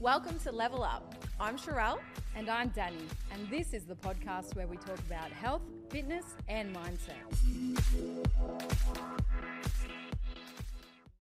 Welcome 0.00 0.38
to 0.44 0.50
Level 0.50 0.82
Up. 0.82 1.14
I'm 1.38 1.58
Sharelle. 1.58 1.98
And 2.34 2.48
I'm 2.48 2.70
Dani, 2.70 3.04
and 3.32 3.46
this 3.50 3.74
is 3.74 3.84
the 3.84 3.94
podcast 3.94 4.56
where 4.56 4.66
we 4.66 4.78
talk 4.78 4.98
about 5.00 5.30
health, 5.30 5.60
fitness, 5.90 6.24
and 6.48 6.74
mindset. 6.74 7.20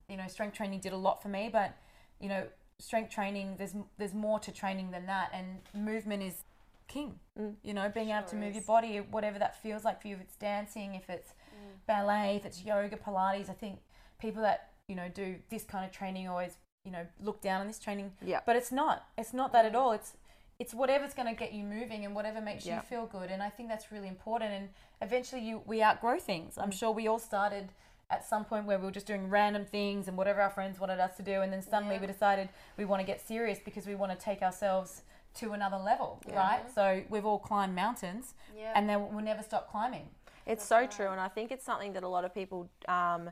You 0.10 0.18
know, 0.18 0.28
strength 0.28 0.58
training 0.58 0.82
did 0.82 0.92
a 0.92 0.98
lot 0.98 1.22
for 1.22 1.30
me, 1.30 1.50
but 1.50 1.78
you 2.20 2.28
know, 2.28 2.44
strength 2.80 3.12
training 3.12 3.56
there's 3.58 3.76
there's 3.98 4.14
more 4.14 4.40
to 4.40 4.52
training 4.52 4.92
than 4.92 5.06
that, 5.06 5.32
and 5.34 5.60
movement 5.74 6.22
is 6.22 6.44
king. 6.90 7.18
Mm. 7.40 7.54
You 7.64 7.74
know, 7.74 7.88
being 7.88 8.10
able 8.10 8.28
to 8.28 8.36
move 8.36 8.56
your 8.56 8.64
body, 8.64 8.98
whatever 8.98 9.40
that 9.40 9.62
feels 9.64 9.86
like 9.86 10.02
for 10.02 10.10
you. 10.10 10.16
If 10.16 10.22
it's 10.22 10.36
dancing, 10.36 10.96
if 10.96 11.10
it's 11.10 11.30
mm. 11.30 11.78
ballet, 11.88 12.36
if 12.36 12.46
it's 12.46 12.62
yoga, 12.62 12.98
Pilates. 12.98 13.50
I 13.50 13.54
think 13.54 13.80
people 14.20 14.42
that 14.42 14.72
you 14.90 14.96
know 14.96 15.08
do 15.08 15.38
this 15.50 15.64
kind 15.64 15.86
of 15.86 15.94
training 15.94 16.28
always 16.28 16.58
you 16.86 16.92
know 16.92 17.06
look 17.22 17.42
down 17.42 17.62
on 17.62 17.68
this 17.68 17.80
training. 17.80 18.12
Yeah. 18.24 18.40
But 18.46 18.56
it's 18.56 18.72
not. 18.72 19.06
It's 19.18 19.34
not 19.34 19.52
that 19.54 19.66
at 19.66 19.76
all. 19.76 19.92
It's 19.92 20.14
it's 20.58 20.74
whatever's 20.74 21.14
going 21.14 21.28
to 21.28 21.38
get 21.38 21.52
you 21.52 21.66
moving 21.66 22.06
and 22.06 22.16
whatever 22.16 22.40
makes 22.40 22.66
Yeah. 22.66 22.76
you 22.78 22.82
feel 22.82 23.06
good. 23.08 23.30
And 23.30 23.44
I 23.44 23.50
think 23.50 23.68
that's 23.68 23.92
really 23.92 24.08
important. 24.08 24.52
And 24.54 24.70
eventually, 25.02 25.42
you 25.42 25.62
we 25.66 25.84
outgrow 25.84 26.20
things. 26.20 26.58
I'm 26.58 26.72
sure 26.72 26.92
we 26.92 27.08
all 27.08 27.20
started 27.20 27.70
at 28.12 28.24
some 28.24 28.46
point 28.46 28.66
where 28.68 28.78
we 28.78 28.86
were 28.86 28.92
just 28.92 29.08
doing 29.08 29.30
random 29.30 29.66
things 29.66 30.08
and 30.08 30.16
whatever 30.16 30.40
our 30.40 30.50
friends 30.52 30.80
wanted 30.80 31.00
us 31.00 31.18
to 31.18 31.24
do, 31.24 31.42
and 31.42 31.52
then 31.52 31.62
suddenly 31.64 31.98
we 31.98 32.06
decided 32.06 32.48
we 32.78 32.86
want 32.86 33.00
to 33.02 33.06
get 33.06 33.20
serious 33.20 33.58
because 33.66 33.88
we 33.88 33.96
want 33.96 34.12
to 34.18 34.18
take 34.24 34.44
ourselves 34.44 35.02
to 35.34 35.54
another 35.54 35.78
level, 35.78 36.22
right? 36.32 36.62
So 36.74 37.02
we've 37.10 37.26
all 37.26 37.40
climbed 37.40 37.74
mountains, 37.74 38.36
Yeah. 38.56 38.72
and 38.76 38.88
then 38.88 39.10
we'll 39.12 39.26
never 39.26 39.42
stop 39.42 39.72
climbing. 39.72 40.08
It's 40.46 40.64
so 40.64 40.86
true, 40.86 41.08
and 41.10 41.20
I 41.20 41.28
think 41.30 41.52
it's 41.52 41.66
something 41.66 41.94
that 41.94 42.04
a 42.04 42.08
lot 42.08 42.24
of 42.26 42.34
people 42.34 42.70
um, 42.88 43.32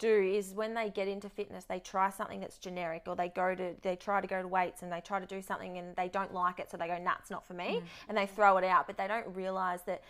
do 0.00 0.32
is 0.34 0.52
when 0.52 0.74
they 0.74 0.90
get 0.90 1.06
into 1.06 1.28
fitness, 1.28 1.64
they 1.64 1.78
try 1.78 2.10
something 2.10 2.40
that's 2.40 2.58
generic, 2.58 3.02
or 3.06 3.14
they 3.14 3.28
go 3.28 3.54
to 3.54 3.74
they 3.82 3.94
try 3.94 4.20
to 4.20 4.26
go 4.26 4.42
to 4.42 4.48
weights 4.48 4.82
and 4.82 4.90
they 4.90 5.00
try 5.00 5.20
to 5.20 5.26
do 5.26 5.40
something 5.40 5.78
and 5.78 5.94
they 5.94 6.08
don't 6.08 6.34
like 6.34 6.58
it, 6.58 6.70
so 6.70 6.76
they 6.76 6.88
go, 6.88 6.98
"Nah, 6.98 7.14
it's 7.20 7.30
not 7.30 7.46
for 7.46 7.54
me," 7.54 7.80
mm. 7.80 7.82
and 8.08 8.18
they 8.18 8.26
throw 8.26 8.56
it 8.56 8.64
out. 8.64 8.86
But 8.88 8.96
they 8.96 9.06
don't 9.06 9.28
realize 9.34 9.82
that 9.82 10.02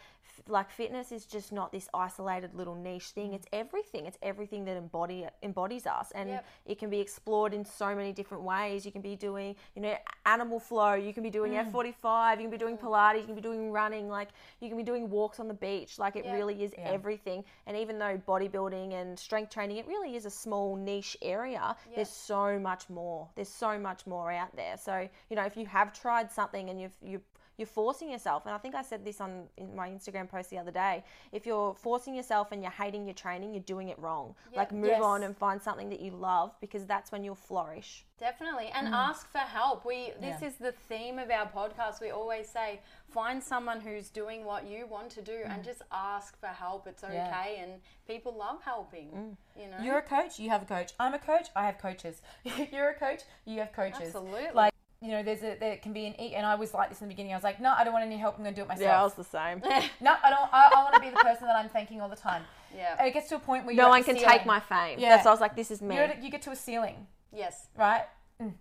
like 0.48 0.70
fitness 0.70 1.12
is 1.12 1.24
just 1.26 1.52
not 1.52 1.72
this 1.72 1.88
isolated 1.92 2.54
little 2.54 2.74
niche 2.74 3.10
thing. 3.10 3.32
Mm. 3.32 3.34
It's 3.34 3.46
everything. 3.52 4.06
It's 4.06 4.18
everything 4.22 4.64
that 4.64 4.76
embody 4.76 5.26
embodies 5.42 5.86
us, 5.86 6.10
and 6.12 6.28
Yep. 6.30 6.44
it 6.66 6.78
can 6.78 6.90
be 6.90 7.00
explored 7.00 7.52
in 7.52 7.64
so 7.64 7.94
many 7.94 8.12
different 8.12 8.44
ways. 8.44 8.86
You 8.86 8.92
can 8.92 9.02
be 9.02 9.16
doing, 9.16 9.56
you 9.74 9.82
know, 9.82 9.96
animal 10.26 10.60
flow. 10.60 10.94
You 10.94 11.12
can 11.12 11.22
be 11.22 11.30
doing 11.30 11.52
mm. 11.52 11.70
F45. 11.70 12.36
You 12.36 12.42
can 12.44 12.50
be 12.50 12.58
doing 12.58 12.78
Pilates. 12.78 13.20
You 13.20 13.26
can 13.26 13.34
be 13.34 13.40
doing 13.40 13.72
running. 13.72 14.08
Like 14.08 14.28
you 14.60 14.68
can 14.68 14.76
be 14.76 14.82
doing 14.82 15.10
walks 15.10 15.40
on 15.40 15.48
the 15.48 15.54
beach. 15.54 15.98
Like 15.98 16.16
it 16.16 16.24
Yeah. 16.24 16.34
really 16.34 16.62
is 16.62 16.72
everything. 16.78 17.44
And 17.66 17.76
even 17.76 17.98
though 17.98 18.16
bodybuilding 18.26 18.92
and 18.92 19.18
strength 19.18 19.52
training, 19.52 19.78
it 19.80 19.86
really 19.86 20.14
is 20.14 20.26
a 20.26 20.30
small 20.30 20.76
niche 20.76 21.16
area. 21.22 21.74
There's 21.94 22.10
so 22.10 22.58
much 22.58 22.88
more. 22.88 23.28
There's 23.34 23.48
so 23.48 23.78
much 23.78 24.06
more 24.06 24.30
out 24.30 24.54
there. 24.54 24.76
So 24.76 25.08
you 25.28 25.36
know, 25.36 25.44
if 25.44 25.56
you 25.56 25.66
have 25.66 25.92
tried 25.92 26.30
something 26.30 26.70
and 26.70 26.80
you've 26.80 26.96
you 27.02 27.20
you're 27.60 27.66
forcing 27.66 28.10
yourself, 28.10 28.46
and 28.46 28.54
I 28.54 28.58
think 28.58 28.74
I 28.74 28.82
said 28.82 29.04
this 29.04 29.20
on 29.20 29.44
in 29.58 29.76
my 29.76 29.90
Instagram 29.90 30.28
post 30.28 30.48
the 30.48 30.58
other 30.58 30.70
day. 30.70 31.04
If 31.30 31.44
you're 31.44 31.74
forcing 31.74 32.14
yourself 32.14 32.52
and 32.52 32.62
you're 32.62 32.72
hating 32.72 33.04
your 33.04 33.14
training, 33.14 33.52
you're 33.52 33.62
doing 33.62 33.90
it 33.90 33.98
wrong. 33.98 34.34
Like 34.56 34.72
move 34.72 34.90
Yes. 34.90 35.02
on 35.02 35.22
and 35.22 35.36
find 35.36 35.60
something 35.60 35.90
that 35.90 36.00
you 36.00 36.12
love 36.12 36.56
because 36.60 36.86
that's 36.86 37.12
when 37.12 37.22
you'll 37.22 37.34
flourish. 37.34 38.06
Definitely. 38.18 38.70
And 38.74 38.88
mm. 38.88 38.92
ask 38.92 39.30
for 39.30 39.38
help. 39.38 39.84
We 39.84 40.12
this 40.20 40.40
Yeah. 40.40 40.48
is 40.48 40.56
the 40.56 40.72
theme 40.72 41.18
of 41.18 41.30
our 41.30 41.46
podcast. 41.46 42.00
We 42.00 42.10
always 42.10 42.48
say 42.48 42.80
find 43.08 43.42
someone 43.42 43.80
who's 43.80 44.08
doing 44.08 44.44
what 44.44 44.66
you 44.66 44.86
want 44.86 45.10
to 45.12 45.22
do 45.22 45.40
and 45.44 45.62
mm. 45.62 45.64
just 45.64 45.82
ask 45.92 46.38
for 46.40 46.48
help. 46.48 46.86
It's 46.86 47.04
okay 47.04 47.14
Yeah. 47.14 47.62
and 47.62 47.82
people 48.06 48.32
love 48.32 48.62
helping. 48.62 49.10
Mm. 49.10 49.36
You 49.60 49.68
know? 49.70 49.78
You're 49.82 49.98
a 49.98 50.02
coach, 50.02 50.38
you 50.38 50.48
have 50.48 50.62
a 50.62 50.66
coach. 50.66 50.92
I'm 50.98 51.12
a 51.14 51.18
coach, 51.18 51.48
I 51.54 51.66
have 51.66 51.78
coaches. 51.78 52.22
You're 52.72 52.90
a 52.90 52.94
coach, 52.94 53.20
you 53.44 53.58
have 53.58 53.72
coaches. 53.72 54.14
Absolutely. 54.14 54.48
Like, 54.54 54.72
you 55.02 55.10
know, 55.10 55.22
there's 55.22 55.42
a 55.42 55.56
there 55.58 55.76
can 55.78 55.92
be 55.92 56.06
an 56.06 56.20
e 56.20 56.34
and 56.34 56.44
I 56.44 56.54
was 56.56 56.74
like 56.74 56.90
this 56.90 57.00
in 57.00 57.08
the 57.08 57.12
beginning. 57.14 57.32
I 57.32 57.36
was 57.36 57.44
like, 57.44 57.60
no, 57.60 57.72
I 57.76 57.84
don't 57.84 57.92
want 57.92 58.04
any 58.04 58.18
help. 58.18 58.36
I'm 58.36 58.44
gonna 58.44 58.54
do 58.54 58.62
it 58.62 58.68
myself. 58.68 58.86
Yeah, 58.86 59.00
I 59.00 59.02
was 59.02 59.14
the 59.14 59.24
same. 59.24 59.60
no, 60.00 60.14
I 60.22 60.30
don't. 60.30 60.48
I, 60.52 60.70
I 60.74 60.82
want 60.84 60.94
to 60.94 61.00
be 61.00 61.08
the 61.10 61.16
person 61.16 61.46
that 61.46 61.56
I'm 61.56 61.70
thanking 61.70 62.00
all 62.00 62.08
the 62.08 62.16
time. 62.16 62.42
Yeah. 62.76 62.96
And 62.98 63.08
it 63.08 63.14
gets 63.14 63.28
to 63.30 63.36
a 63.36 63.38
point 63.38 63.64
where 63.64 63.74
no 63.74 63.84
you're 63.84 63.90
one 63.90 64.04
can 64.04 64.16
ceiling. 64.16 64.30
take 64.30 64.46
my 64.46 64.60
fame. 64.60 64.98
Yeah. 64.98 65.08
That's 65.08 65.24
why 65.24 65.30
I 65.30 65.34
was 65.34 65.40
like, 65.40 65.56
this 65.56 65.70
is 65.70 65.80
me. 65.80 65.94
You're 65.94 66.04
at, 66.04 66.22
you 66.22 66.30
get 66.30 66.42
to 66.42 66.50
a 66.50 66.56
ceiling, 66.56 67.06
yes. 67.32 67.68
right? 67.76 68.04
Mm, 68.40 68.52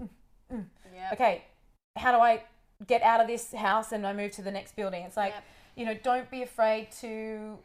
mm, 0.00 0.08
mm, 0.52 0.64
yeah. 0.94 1.10
Okay, 1.14 1.44
how 1.96 2.12
do 2.12 2.18
I 2.18 2.42
get 2.86 3.02
out 3.02 3.20
of 3.20 3.26
this 3.26 3.52
house 3.52 3.92
and 3.92 4.06
I 4.06 4.12
move 4.12 4.32
to 4.32 4.42
the 4.42 4.52
next 4.52 4.76
building? 4.76 5.02
It's 5.02 5.16
like, 5.16 5.32
Yep. 5.32 5.44
you 5.76 5.86
know, 5.86 5.94
don't 6.02 6.30
be 6.30 6.42
afraid 6.42 6.92
to. 7.00 7.58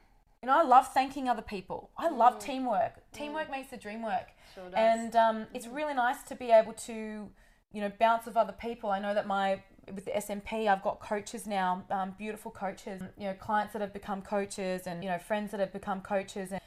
You 0.44 0.48
know, 0.48 0.58
I 0.58 0.64
love 0.64 0.92
thanking 0.92 1.30
other 1.30 1.44
people. 1.44 1.92
I 1.98 2.10
love 2.10 2.40
teamwork. 2.40 2.94
Teamwork 3.14 3.52
makes 3.52 3.70
the 3.70 3.78
dream 3.78 4.02
work. 4.02 4.30
Mm. 4.30 4.56
Sure 4.56 4.64
does. 4.64 4.74
And 4.76 5.16
um, 5.16 5.48
it's 5.54 5.68
really 5.68 5.94
nice 5.94 6.24
to 6.24 6.36
be 6.36 6.50
able 6.50 6.74
to, 6.74 7.30
you 7.74 7.82
know, 7.82 7.92
bounce 8.00 8.26
with 8.26 8.38
other 8.38 8.54
people. 8.54 8.90
I 8.90 9.00
know 9.00 9.14
that 9.14 9.28
my 9.28 9.62
with 9.94 10.06
the 10.06 10.12
SMP, 10.12 10.68
I've 10.68 10.84
got 10.84 11.00
coaches 11.00 11.48
now, 11.48 11.84
um, 11.90 12.16
beautiful 12.18 12.52
coaches. 12.52 13.02
You 13.18 13.28
know, 13.28 13.34
clients 13.34 13.74
that 13.74 13.82
have 13.82 13.94
become 13.94 14.22
coaches, 14.22 14.84
and 14.86 15.04
you 15.04 15.10
know, 15.10 15.20
friends 15.20 15.52
that 15.52 15.60
have 15.60 15.74
become 15.74 16.02
coaches. 16.02 16.52
And 16.52 16.62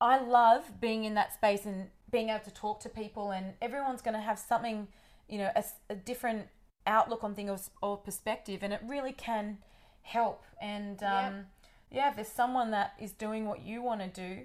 I 0.00 0.20
love 0.20 0.80
being 0.80 1.04
in 1.04 1.14
that 1.14 1.34
space 1.34 1.66
and 1.66 1.88
being 2.10 2.30
able 2.30 2.44
to 2.44 2.50
talk 2.50 2.80
to 2.80 2.88
people. 2.88 3.30
And 3.30 3.54
everyone's 3.60 4.02
going 4.02 4.14
to 4.14 4.20
have 4.20 4.38
something, 4.38 4.88
you 5.28 5.38
know, 5.38 5.50
a 5.88 5.94
different 5.94 6.48
outlook 6.86 7.22
on 7.22 7.34
things 7.34 7.70
or, 7.82 7.90
or 7.90 7.96
perspective, 7.96 8.62
and 8.62 8.72
it 8.72 8.80
really 8.86 9.12
can 9.12 9.58
help. 10.02 10.44
And 10.60 11.02
um, 11.02 11.46
yeah, 11.90 12.10
if 12.10 12.16
there's 12.16 12.28
someone 12.28 12.70
that 12.70 12.94
is 13.00 13.12
doing 13.12 13.46
what 13.46 13.62
you 13.62 13.82
want 13.82 14.00
to 14.00 14.08
do, 14.08 14.42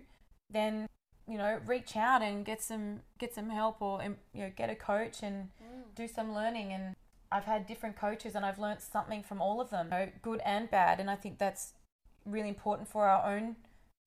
then 0.50 0.88
you 1.28 1.38
know 1.38 1.60
reach 1.66 1.96
out 1.96 2.22
and 2.22 2.46
get 2.46 2.62
some 2.62 3.00
get 3.18 3.34
some 3.34 3.50
help 3.50 3.82
or 3.82 4.02
you 4.34 4.44
know 4.44 4.52
get 4.56 4.70
a 4.70 4.76
coach 4.76 5.24
and 5.24 5.50
do 5.96 6.08
some 6.08 6.34
learning 6.34 6.74
and 6.74 6.96
I've 7.32 7.46
had 7.46 7.68
different 7.68 7.96
coaches 7.98 8.36
and 8.36 8.46
I've 8.46 8.60
learnt 8.60 8.82
something 8.82 9.24
from 9.24 9.42
all 9.42 9.60
of 9.60 9.70
them, 9.70 9.88
you 9.88 9.92
know, 9.92 10.10
good 10.22 10.42
and 10.46 10.70
bad, 10.70 11.00
and 11.00 11.10
I 11.10 11.16
think 11.16 11.38
that's 11.38 11.74
really 12.26 12.50
important 12.50 12.88
for 12.88 13.08
our 13.08 13.36
own 13.36 13.56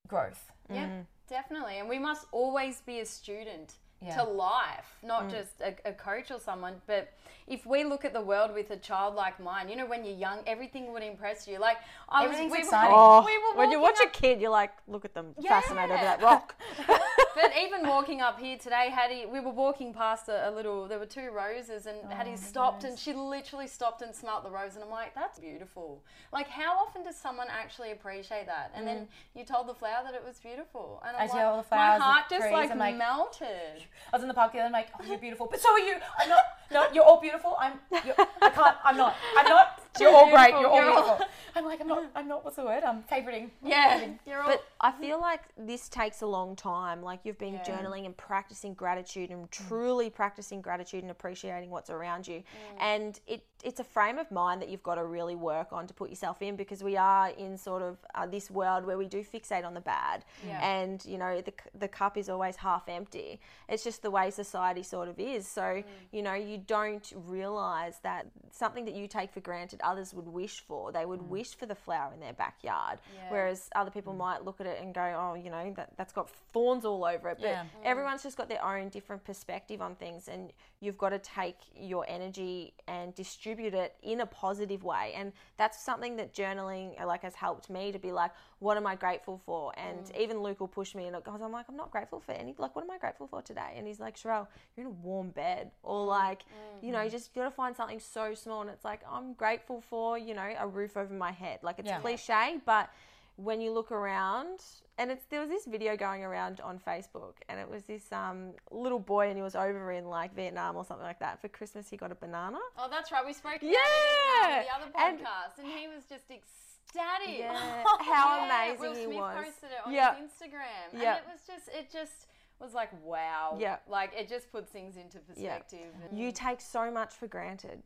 growth. 0.06 0.50
Yeah, 0.70 0.84
mm-hmm. 0.84 1.00
definitely. 1.28 1.78
And 1.78 1.88
we 1.88 1.98
must 1.98 2.26
always 2.32 2.80
be 2.80 3.00
a 3.00 3.06
student 3.06 3.74
Yeah. 4.00 4.14
to 4.16 4.22
life, 4.24 4.90
not 5.02 5.24
mm. 5.24 5.30
just 5.30 5.60
a, 5.60 5.74
a 5.84 5.92
coach 5.92 6.30
or 6.30 6.38
someone. 6.38 6.80
But 6.86 7.12
if 7.48 7.66
we 7.66 7.82
look 7.84 8.04
at 8.04 8.12
the 8.12 8.20
world 8.20 8.54
with 8.54 8.70
a 8.70 8.76
childlike 8.76 9.40
mind, 9.40 9.70
you 9.70 9.76
know, 9.76 9.86
when 9.86 10.04
you're 10.04 10.16
young, 10.16 10.38
everything 10.46 10.92
would 10.92 11.02
impress 11.02 11.48
you. 11.48 11.58
Like 11.58 11.78
I 12.08 12.22
was, 12.22 12.26
Everything's 12.26 12.52
we 12.52 12.58
exciting. 12.58 12.92
Were, 12.92 12.98
Oh, 13.00 13.24
we 13.26 13.36
were 13.38 13.58
when 13.58 13.70
you 13.72 13.80
walking 13.80 13.96
watch 14.04 14.14
a 14.14 14.20
kid, 14.20 14.40
you're 14.40 14.50
like, 14.50 14.72
look 14.86 15.04
at 15.04 15.14
them, 15.14 15.34
Yeah. 15.38 15.60
fascinated 15.60 15.90
over 15.90 16.04
that 16.04 16.22
rock. 16.22 16.54
but 17.40 17.52
even 17.56 17.86
walking 17.86 18.20
up 18.20 18.40
here 18.40 18.58
today, 18.58 18.90
Hattie, 18.92 19.24
we 19.26 19.38
were 19.38 19.52
walking 19.52 19.94
past 19.94 20.28
a, 20.28 20.48
a 20.48 20.50
little. 20.50 20.88
There 20.88 20.98
were 20.98 21.06
two 21.06 21.30
roses, 21.30 21.86
and 21.86 21.98
Oh, 22.04 22.14
Hattie 22.14 22.36
stopped, 22.36 22.84
and 22.84 22.98
she 22.98 23.12
literally 23.12 23.68
stopped 23.68 24.02
and 24.02 24.14
smelt 24.14 24.42
the 24.42 24.50
rose, 24.50 24.74
and 24.74 24.82
I'm 24.82 24.90
like, 24.90 25.14
that's 25.14 25.38
beautiful. 25.38 26.02
Like, 26.32 26.48
how 26.48 26.76
often 26.78 27.04
does 27.04 27.16
someone 27.16 27.46
actually 27.50 27.92
appreciate 27.92 28.46
that? 28.46 28.72
And 28.74 28.86
then 28.86 28.96
mm. 28.98 29.06
you 29.34 29.44
told 29.44 29.68
the 29.68 29.74
flower 29.74 30.02
that 30.04 30.14
it 30.14 30.24
was 30.24 30.38
beautiful, 30.38 31.00
and 31.06 31.16
I'm 31.16 31.22
I 31.22 31.26
like, 31.26 31.32
tell 31.32 31.56
the 31.58 31.62
flowers, 31.62 32.00
my 32.00 32.04
heart 32.04 32.24
just 32.28 32.42
trees, 32.42 32.52
like, 32.52 32.74
like- 32.74 32.96
melted. 32.96 33.84
I 34.12 34.16
was 34.16 34.22
in 34.22 34.28
the 34.28 34.34
park 34.34 34.52
the 34.52 34.58
other 34.58 34.64
day, 34.64 34.66
I'm 34.66 34.72
like, 34.72 34.88
oh, 35.00 35.04
you're 35.04 35.18
beautiful, 35.18 35.46
but 35.50 35.60
so 35.60 35.70
are 35.70 35.78
you. 35.78 35.94
I'm 36.18 36.28
not. 36.28 36.42
No, 36.70 36.86
you're 36.92 37.04
all 37.04 37.20
beautiful. 37.20 37.56
I'm. 37.60 37.74
You're, 38.04 38.14
I 38.42 38.50
can't. 38.50 38.76
I'm 38.84 38.96
not. 38.96 39.16
I'm 39.36 39.46
not. 39.46 39.82
You're 40.00 40.14
all 40.14 40.30
great. 40.30 40.50
You're 40.50 40.68
all 40.68 40.76
You're 40.76 40.90
all- 40.92 41.02
beautiful. 41.16 41.26
I'm 41.58 41.64
like, 41.64 41.80
I'm 41.80 41.88
not. 41.88 42.04
I'm 42.14 42.28
not. 42.28 42.44
What's 42.44 42.56
the 42.56 42.64
word? 42.64 42.84
I'm 42.84 43.02
favoriting. 43.02 43.50
Yeah, 43.62 44.06
you're 44.26 44.40
all. 44.40 44.48
But 44.48 44.64
I 44.80 44.92
feel 44.92 45.20
like 45.20 45.42
this 45.58 45.88
takes 45.88 46.22
a 46.22 46.26
long 46.26 46.54
time. 46.56 47.02
Like 47.02 47.20
you've 47.24 47.38
been 47.38 47.54
Yeah. 47.54 47.64
journaling 47.64 48.06
and 48.06 48.16
practicing 48.16 48.74
gratitude 48.74 49.30
and 49.30 49.50
truly 49.50 50.08
practicing 50.08 50.60
gratitude 50.62 51.02
and 51.02 51.10
appreciating 51.10 51.70
what's 51.70 51.90
around 51.90 52.28
you. 52.28 52.38
Mm. 52.38 52.80
And 52.80 53.20
it 53.26 53.44
it's 53.64 53.80
a 53.80 53.84
frame 53.84 54.18
of 54.18 54.30
mind 54.30 54.62
that 54.62 54.68
you've 54.68 54.82
got 54.82 54.94
to 54.94 55.04
really 55.04 55.34
work 55.34 55.72
on 55.72 55.86
to 55.88 55.94
put 55.94 56.10
yourself 56.10 56.42
in 56.42 56.54
because 56.54 56.82
we 56.82 56.96
are 56.96 57.30
in 57.30 57.58
sort 57.58 57.82
of 57.82 57.98
uh, 58.14 58.24
this 58.26 58.50
world 58.50 58.86
where 58.86 58.96
we 58.96 59.06
do 59.06 59.24
fixate 59.24 59.64
on 59.64 59.74
the 59.74 59.80
bad. 59.80 60.24
Yeah. 60.46 60.64
And 60.64 61.04
you 61.04 61.18
know 61.18 61.40
the 61.40 61.52
the 61.76 61.88
cup 61.88 62.16
is 62.16 62.28
always 62.28 62.56
half 62.56 62.88
empty. 62.88 63.40
It's 63.68 63.82
just 63.82 64.02
the 64.02 64.10
way 64.10 64.30
society 64.30 64.82
sort 64.82 65.08
of 65.08 65.18
is. 65.18 65.46
So 65.46 65.62
mm. 65.62 65.84
you 66.12 66.22
know 66.22 66.34
you 66.34 66.58
don't 66.58 67.12
realize 67.26 67.98
that 68.04 68.26
something 68.52 68.84
that 68.84 68.94
you 68.94 69.08
take 69.08 69.32
for 69.32 69.40
granted 69.40 69.80
others 69.82 70.14
would 70.14 70.28
wish 70.28 70.60
for. 70.60 70.92
They 70.92 71.04
would 71.04 71.20
mm. 71.20 71.28
wish 71.28 71.56
for 71.56 71.66
the 71.66 71.74
flower 71.74 72.12
in 72.14 72.20
their 72.20 72.34
backyard. 72.34 73.00
Yeah. 73.14 73.30
Whereas 73.30 73.68
other 73.74 73.90
people 73.90 74.12
mm. 74.12 74.18
might 74.18 74.44
look 74.44 74.60
at 74.60 74.66
it 74.66 74.80
and 74.80 74.94
go, 74.94 75.02
oh, 75.02 75.34
you 75.34 75.50
know, 75.50 75.72
that, 75.76 75.90
that's 75.96 76.12
got 76.12 76.30
thorns 76.52 76.84
all 76.84 77.04
over 77.04 77.30
it. 77.30 77.38
But 77.40 77.48
Yeah. 77.48 77.64
everyone's 77.84 78.22
just 78.22 78.36
got 78.36 78.48
their 78.48 78.64
own 78.64 78.88
different 78.88 79.24
perspective 79.24 79.82
on 79.82 79.96
things. 79.96 80.28
And 80.28 80.52
you've 80.80 80.98
got 80.98 81.10
to 81.10 81.18
take 81.18 81.56
your 81.74 82.04
energy 82.08 82.72
and 82.86 83.14
distribute 83.14 83.47
it 83.56 83.94
in 84.02 84.20
a 84.20 84.26
positive 84.26 84.84
way. 84.84 85.12
And 85.16 85.32
that's 85.56 85.80
something 85.82 86.16
that 86.16 86.34
journaling 86.34 87.00
uh, 87.00 87.06
like 87.06 87.22
has 87.22 87.34
helped 87.34 87.70
me 87.70 87.92
to 87.92 87.98
be 87.98 88.12
like, 88.12 88.32
what 88.58 88.76
am 88.76 88.86
I 88.86 88.96
grateful 88.96 89.40
for? 89.46 89.72
And 89.78 90.04
mm. 90.04 90.20
even 90.20 90.42
Luke 90.42 90.60
will 90.60 90.68
push 90.68 90.94
me 90.94 91.06
and 91.06 91.16
because 91.16 91.40
I'm 91.42 91.52
like, 91.52 91.66
I'm 91.68 91.76
not 91.76 91.90
grateful 91.90 92.20
for 92.20 92.32
any, 92.32 92.54
like, 92.58 92.74
what 92.74 92.84
am 92.84 92.90
I 92.90 92.98
grateful 92.98 93.26
for 93.26 93.42
today? 93.42 93.74
And 93.76 93.86
he's 93.86 94.00
like, 94.00 94.16
Sharelle, 94.16 94.46
you're 94.76 94.86
in 94.86 94.92
a 94.92 94.96
warm 95.02 95.30
bed. 95.30 95.70
Or 95.82 96.04
mm, 96.04 96.08
like, 96.08 96.42
mm, 96.42 96.86
you 96.86 96.92
know, 96.92 97.02
you 97.02 97.10
just 97.10 97.34
got 97.34 97.44
to 97.44 97.50
find 97.50 97.76
something 97.76 98.00
so 98.00 98.34
small. 98.34 98.62
And 98.62 98.70
it's 98.70 98.84
like, 98.84 99.00
I'm 99.10 99.32
grateful 99.34 99.80
for, 99.80 100.18
you 100.18 100.34
know, 100.34 100.54
a 100.58 100.66
roof 100.66 100.96
over 100.96 101.14
my 101.14 101.32
head. 101.32 101.60
Like 101.62 101.78
it's 101.78 101.88
Yeah. 101.88 102.00
cliche, 102.00 102.60
but 102.64 102.90
when 103.38 103.60
you 103.60 103.70
look 103.72 103.92
around, 103.92 104.58
and 104.98 105.10
it's 105.12 105.24
there 105.26 105.38
was 105.40 105.48
this 105.48 105.64
video 105.64 105.96
going 105.96 106.24
around 106.24 106.60
on 106.60 106.78
Facebook, 106.80 107.34
and 107.48 107.60
it 107.60 107.70
was 107.70 107.84
this 107.84 108.10
um, 108.12 108.50
little 108.72 108.98
boy, 108.98 109.28
and 109.28 109.36
he 109.36 109.42
was 109.42 109.54
over 109.54 109.92
in 109.92 110.06
like 110.06 110.34
Vietnam 110.34 110.74
or 110.76 110.84
something 110.84 111.06
like 111.06 111.20
that. 111.20 111.40
For 111.40 111.46
Christmas, 111.48 111.88
he 111.88 111.96
got 111.96 112.10
a 112.10 112.16
banana. 112.16 112.58
Oh, 112.76 112.88
that's 112.90 113.12
right. 113.12 113.24
We 113.24 113.32
spoke 113.32 113.62
about 113.62 113.62
Yeah. 113.62 113.78
it 113.78 114.58
in 114.60 114.64
the 114.66 114.74
other 114.74 114.92
And- 114.98 115.20
podcast, 115.20 115.58
and, 115.58 115.66
he 115.68 115.86
was 115.88 116.04
just 116.08 116.24
ecstatic. 116.30 117.38
Yeah, 117.38 117.54
how 118.00 118.46
Yeah, 118.46 118.66
amazing 118.66 118.80
Will 118.80 118.94
he 118.96 119.04
Smith 119.04 119.16
was. 119.18 119.44
posted 119.44 119.70
it 119.70 119.86
on 119.86 119.92
Yeah. 119.92 120.14
his 120.16 120.30
Instagram, 120.30 121.00
Yeah. 121.00 121.16
and 121.16 121.26
it 121.26 121.32
was 121.32 121.46
just, 121.46 121.68
it 121.68 121.90
just 121.92 122.26
was 122.60 122.74
like, 122.74 122.90
wow. 123.04 123.56
Yeah. 123.58 123.76
Like 123.88 124.12
it 124.18 124.28
just 124.28 124.50
puts 124.50 124.70
things 124.70 124.96
into 124.96 125.18
perspective. 125.18 125.92
and- 126.08 126.18
You 126.18 126.32
take 126.32 126.60
so 126.60 126.90
much 126.90 127.14
for 127.14 127.26
granted. 127.26 127.82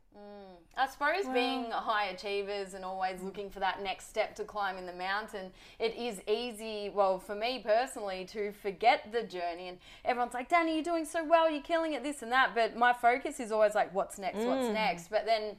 I 0.77 0.87
suppose 0.87 1.27
being 1.35 1.71
high 1.71 2.07
achievers 2.07 2.73
and 2.75 2.85
always 2.85 3.21
looking 3.21 3.51
for 3.51 3.61
that 3.61 3.83
next 3.83 4.09
step 4.09 4.35
to 4.37 4.45
climb 4.45 4.79
in 4.79 4.87
the 4.87 4.93
mountain, 4.93 5.53
it 5.79 5.95
is 5.95 6.21
easy, 6.27 6.91
well, 6.95 7.19
for 7.19 7.35
me 7.35 7.61
personally, 7.63 8.25
to 8.27 8.53
forget 8.53 9.11
the 9.13 9.23
journey. 9.23 9.69
And 9.69 9.79
everyone's 10.05 10.33
like, 10.35 10.49
Dani, 10.49 10.75
you're 10.75 10.83
doing 10.85 11.05
so 11.05 11.23
well, 11.25 11.51
you're 11.51 11.63
killing 11.63 11.93
it, 11.93 12.03
this 12.03 12.23
and 12.23 12.33
that. 12.33 12.55
But 12.55 12.77
my 12.77 12.93
focus 12.95 13.41
is 13.41 13.53
always 13.53 13.75
like, 13.75 13.93
what's 13.95 14.19
next, 14.19 14.39
what's 14.39 14.67
Mm. 14.69 14.73
next? 14.75 15.09
But 15.11 15.27
then, 15.27 15.57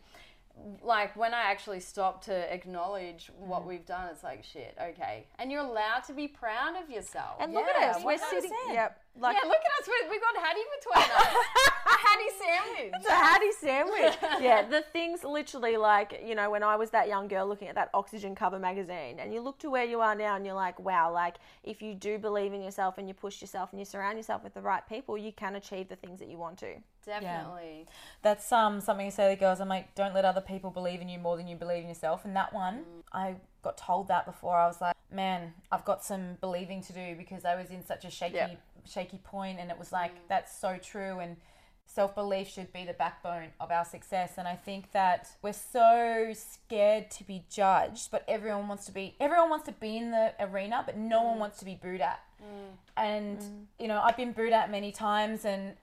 like, 0.83 1.15
when 1.15 1.33
I 1.33 1.42
actually 1.51 1.80
stop 1.80 2.24
to 2.25 2.54
acknowledge 2.54 3.31
what 3.38 3.65
we've 3.65 3.86
done, 3.86 4.07
it's 4.12 4.24
like, 4.24 4.44
shit, 4.44 4.75
okay. 4.81 5.27
And 5.39 5.51
you're 5.51 5.62
allowed 5.63 6.04
to 6.07 6.13
be 6.13 6.27
proud 6.27 6.75
of 6.81 6.89
yourself. 6.89 7.38
And 7.39 7.54
look 7.54 7.65
Yeah, 7.75 7.88
at 7.89 7.95
us, 7.98 8.04
we're 8.04 8.18
100%. 8.18 8.30
sitting. 8.42 8.51
Yep. 8.74 9.00
Like 9.19 9.38
yeah, 9.42 9.48
look 9.48 9.57
at 9.57 9.81
us. 9.81 9.88
We, 9.88 10.10
we 10.10 10.19
got 10.19 10.44
Hattie 10.44 10.60
between 10.80 11.04
us. 11.04 11.36
a 11.86 11.89
Hattie 11.89 12.31
sandwich. 12.39 12.94
It's 12.95 13.07
a 13.07 13.12
Hattie 13.12 13.51
sandwich. 13.51 14.42
yeah, 14.44 14.68
the 14.68 14.81
things 14.92 15.24
literally 15.24 15.77
like, 15.77 16.21
you 16.25 16.33
know, 16.33 16.50
when 16.50 16.63
I 16.63 16.75
was 16.75 16.89
that 16.92 17.07
young 17.07 17.27
girl 17.27 17.48
looking 17.48 17.68
at 17.68 17.75
that 17.75 17.89
oxygen 17.94 18.33
cover 18.33 18.57
magazine 18.57 19.19
and 19.19 19.31
you 19.31 19.42
look 19.42 19.60
to 19.60 19.69
where 19.69 19.86
you 19.86 20.00
are 20.01 20.15
now 20.15 20.36
and 20.36 20.45
you're 20.45 20.56
like, 20.56 20.80
wow, 20.80 21.12
like 21.12 21.36
if 21.63 21.81
you 21.81 21.94
do 21.94 22.18
believe 22.18 22.54
in 22.54 22.63
yourself 22.63 22.98
and 22.98 23.07
you 23.07 23.13
push 23.13 23.39
yourself 23.39 23.69
and 23.71 23.80
you 23.80 23.86
surround 23.86 24.18
yourself 24.18 24.44
with 24.44 24.56
the 24.56 24.62
right 24.62 24.88
people, 24.89 25.15
you 25.15 25.31
can 25.31 25.56
achieve 25.56 25.89
the 25.89 25.95
things 25.95 26.19
that 26.19 26.27
you 26.27 26.38
want 26.38 26.57
to. 26.60 26.74
Definitely. 27.06 27.86
That's 28.21 28.51
um 28.51 28.81
something 28.81 29.06
you 29.06 29.12
say 29.12 29.30
to 29.30 29.36
the 29.36 29.39
girls. 29.39 29.60
I'm 29.60 29.69
like, 29.69 29.94
don't 29.94 30.15
let 30.15 30.25
other 30.25 30.42
people 30.42 30.71
believe 30.71 31.01
in 31.01 31.10
you 31.10 31.19
more 31.19 31.38
than 31.38 31.48
you 31.48 31.56
believe 31.56 31.83
in 31.83 31.89
yourself. 31.89 32.25
And 32.25 32.36
that 32.36 32.51
one, 32.54 32.83
I 33.12 33.36
got 33.62 33.77
told 33.77 34.07
that 34.07 34.25
before. 34.25 34.56
I 34.56 34.65
was 34.68 34.81
like, 34.81 34.95
man, 35.12 35.54
I've 35.71 35.86
got 35.86 36.04
some 36.04 36.38
believing 36.42 36.81
to 36.83 36.94
do 36.94 37.15
because 37.15 37.45
I 37.45 37.56
was 37.56 37.69
in 37.69 37.86
such 37.86 38.06
a 38.06 38.10
shaky, 38.10 38.36
Yeah. 38.36 38.48
Shaky 38.86 39.18
point, 39.18 39.60
and 39.60 39.72
it 39.72 39.78
was 39.78 39.92
like 39.92 40.12
that's 40.28 40.58
so 40.58 40.78
true. 40.82 41.20
And 41.20 41.38
self 41.86 42.16
belief 42.16 42.48
should 42.48 42.72
be 42.74 42.86
the 42.86 42.94
backbone 42.94 43.50
of 43.60 43.72
our 43.72 43.86
success. 43.86 44.34
And 44.38 44.48
I 44.48 44.56
think 44.56 44.92
that 44.92 45.30
we're 45.42 45.54
so 45.54 46.34
scared 46.34 47.12
to 47.12 47.24
be 47.24 47.46
judged, 47.50 48.12
but 48.12 48.24
everyone 48.28 48.68
wants 48.68 48.86
to 48.86 48.92
be 48.92 49.16
everyone 49.20 49.50
wants 49.50 49.66
to 49.66 49.74
be 49.74 49.98
in 49.98 50.12
the 50.12 50.34
arena, 50.40 50.84
but 50.86 50.98
no 50.98 51.22
one 51.24 51.38
mm. 51.38 51.40
wants 51.40 51.60
to 51.60 51.66
be 51.66 51.76
booed 51.76 52.02
at. 52.02 52.22
Mm. 52.42 52.78
And 52.98 53.40
mm. 53.40 53.66
you 53.80 53.88
know, 53.88 54.02
I've 54.02 54.18
been 54.18 54.34
booed 54.34 54.54
at 54.54 54.72
many 54.72 54.92
times, 54.92 55.46
and 55.46 55.76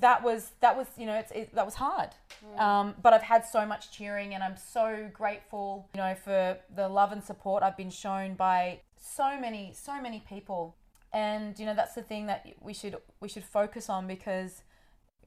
that 0.00 0.22
was 0.22 0.52
that 0.60 0.76
was 0.76 0.86
you 0.96 1.06
know 1.06 1.14
it's 1.14 1.30
it, 1.32 1.54
that 1.54 1.64
was 1.64 1.74
hard 1.74 2.10
um, 2.58 2.94
but 3.02 3.12
i've 3.12 3.22
had 3.22 3.44
so 3.44 3.64
much 3.64 3.90
cheering 3.90 4.34
and 4.34 4.42
i'm 4.42 4.56
so 4.56 5.08
grateful 5.12 5.88
you 5.94 6.00
know 6.00 6.14
for 6.14 6.58
the 6.74 6.88
love 6.88 7.12
and 7.12 7.22
support 7.22 7.62
i've 7.62 7.76
been 7.76 7.90
shown 7.90 8.34
by 8.34 8.80
so 8.98 9.38
many 9.38 9.72
so 9.74 10.00
many 10.00 10.22
people 10.28 10.76
and 11.16 11.58
you 11.58 11.64
know 11.64 11.74
that's 11.74 11.94
the 11.94 12.02
thing 12.02 12.26
that 12.26 12.46
we 12.60 12.74
should 12.74 12.94
we 13.20 13.28
should 13.28 13.42
focus 13.42 13.88
on 13.88 14.06
because 14.06 14.62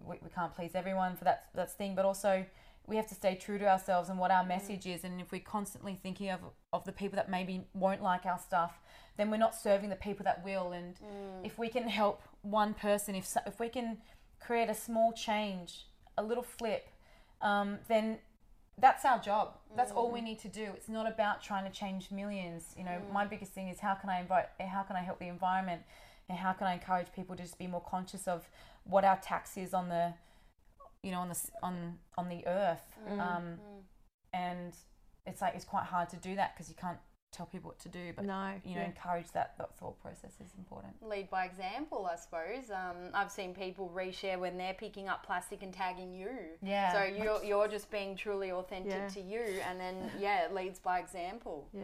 we, 0.06 0.18
we 0.24 0.30
can't 0.30 0.56
please 0.56 0.72
everyone 0.76 1.16
for 1.16 1.24
that 1.24 1.46
that's 1.56 1.74
thing. 1.74 1.96
But 1.96 2.06
also 2.06 2.46
we 2.86 2.96
have 2.96 3.08
to 3.08 3.16
stay 3.16 3.36
true 3.36 3.58
to 3.58 3.68
ourselves 3.68 4.10
and 4.10 4.20
what 4.20 4.30
our 4.30 4.46
message 4.46 4.86
is. 4.86 5.04
And 5.04 5.20
if 5.20 5.32
we're 5.32 5.42
constantly 5.42 5.96
thinking 5.96 6.30
of 6.30 6.42
of 6.72 6.86
the 6.86 6.92
people 6.92 7.16
that 7.16 7.30
maybe 7.30 7.66
won't 7.74 8.04
like 8.04 8.28
our 8.28 8.38
stuff 8.38 8.80
then 9.18 9.32
we're 9.32 9.38
not 9.38 9.54
serving 9.54 9.90
the 9.90 9.98
people 9.98 10.24
that 10.24 10.46
will. 10.46 10.72
And 10.72 10.94
if 11.44 11.58
we 11.58 11.68
can 11.70 11.90
help 11.90 12.22
one 12.44 12.74
person 12.76 13.16
if 13.16 13.26
so, 13.26 13.42
if 13.48 13.60
we 13.60 13.68
can 13.68 13.98
create 14.40 14.70
a 14.70 14.76
small 14.76 15.12
change 15.12 15.88
a 16.18 16.24
little 16.24 16.44
flip 16.44 16.88
um, 17.42 17.80
then 17.88 18.20
that's 18.80 19.06
our 19.06 19.20
job. 19.20 19.56
That's 19.76 19.92
all 19.92 20.12
we 20.12 20.20
mm. 20.20 20.26
need 20.26 20.40
to 20.40 20.48
do. 20.48 20.72
It's 20.76 20.90
not 20.90 21.08
about 21.08 21.42
trying 21.42 21.70
to 21.70 21.72
change 21.72 22.12
millions. 22.12 22.74
You 22.78 22.84
know 22.84 23.00
mm. 23.08 23.14
my 23.14 23.26
biggest 23.26 23.52
thing 23.54 23.68
is 23.68 23.80
how 23.80 23.96
can 23.96 24.10
i 24.10 24.20
invite 24.20 24.46
how 24.60 24.84
can 24.84 24.96
i 24.96 25.02
help 25.02 25.20
the 25.20 25.28
environment? 25.28 25.82
And 26.30 26.38
how 26.38 26.54
can 26.54 26.68
i 26.68 26.74
encourage 26.74 27.08
people 27.16 27.36
to 27.36 27.44
just 27.44 27.58
be 27.58 27.68
more 27.68 27.82
conscious 27.82 28.28
of 28.28 28.48
what 28.84 29.04
our 29.04 29.18
tax 29.18 29.58
is 29.58 29.74
on 29.74 29.90
the 29.90 30.14
you 31.04 31.12
know 31.12 31.20
on 31.20 31.30
the 31.30 31.40
on 31.64 31.98
on 32.18 32.30
the 32.30 32.46
earth? 32.48 32.98
Mm, 33.10 33.20
um, 33.20 33.60
and 34.34 34.74
it's 35.26 35.42
like 35.42 35.56
it's 35.56 35.66
quite 35.66 35.86
hard 35.86 36.10
to 36.10 36.18
do 36.18 36.36
that 36.36 36.56
because 36.56 36.70
you 36.70 36.76
can't 36.76 37.00
tell 37.32 37.46
people 37.46 37.70
what 37.70 37.80
to 37.80 37.90
do 37.90 38.12
but 38.16 38.26
No, 38.26 38.54
you 38.66 38.76
know 38.76 38.82
yeah. 38.82 38.88
encourage 38.88 39.32
that, 39.34 39.54
that 39.58 39.76
thought 39.78 40.00
process 40.02 40.34
is 40.44 40.52
important 40.58 40.94
lead 41.08 41.30
by 41.30 41.46
example, 41.46 42.10
I 42.12 42.16
suppose. 42.16 42.70
Um, 42.72 43.12
I've 43.14 43.32
seen 43.32 43.54
people 43.54 43.92
reshare 43.96 44.38
when 44.40 44.58
they're 44.58 44.74
picking 44.74 45.08
up 45.08 45.26
plastic 45.26 45.64
and 45.64 45.74
tagging 45.74 46.14
you. 46.14 46.30
Yeah. 46.62 46.94
So 46.94 47.04
you're, 47.04 47.44
you're 47.44 47.68
just 47.68 47.90
being 47.92 48.16
truly 48.16 48.52
authentic 48.52 48.92
Yeah. 48.92 49.08
to 49.10 49.22
you, 49.22 49.42
and 49.68 49.80
then 49.80 49.96
yeah, 50.20 50.46
it 50.46 50.54
leads 50.54 50.80
by 50.80 51.00
example. 51.00 51.68
Yeah. 51.74 51.84